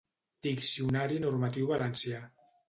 [0.45, 2.25] Diccionari normatiu valencià.